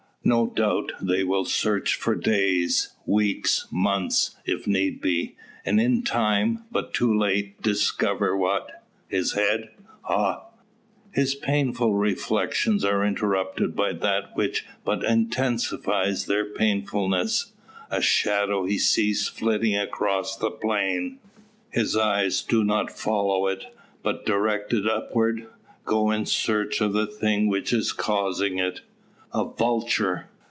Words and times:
No 0.23 0.45
doubt 0.45 0.91
they 1.01 1.23
will 1.23 1.45
search 1.45 1.95
for 1.95 2.13
days, 2.13 2.93
weeks, 3.07 3.65
months, 3.71 4.35
if 4.45 4.67
need 4.67 5.01
be; 5.01 5.35
and 5.65 5.81
in 5.81 6.03
time, 6.03 6.63
but 6.71 6.93
too 6.93 7.11
late, 7.17 7.59
discover 7.63 8.37
what? 8.37 8.83
His 9.07 9.31
head 9.33 9.71
"Ha!" 10.03 10.45
His 11.09 11.33
painful 11.33 11.95
reflections 11.95 12.85
are 12.85 13.03
interrupted 13.03 13.75
by 13.75 13.93
that 13.93 14.35
which 14.35 14.63
but 14.85 15.03
intensifies 15.03 16.27
their 16.27 16.45
painfulness: 16.45 17.53
a 17.89 17.99
shadow 17.99 18.65
he 18.65 18.77
sees 18.77 19.27
flitting 19.27 19.75
across 19.75 20.37
the 20.37 20.51
plain. 20.51 21.17
His 21.71 21.97
eyes 21.97 22.43
do 22.43 22.63
not 22.63 22.91
follow 22.95 23.47
it, 23.47 23.75
but, 24.03 24.23
directed 24.27 24.85
upward, 24.87 25.47
go 25.83 26.11
in 26.11 26.27
search 26.27 26.79
of 26.79 26.93
the 26.93 27.07
thing 27.07 27.47
which 27.47 27.73
is 27.73 27.91
causing 27.91 28.59
it. 28.59 28.81
"A 29.33 29.45
vulture!" 29.45 30.27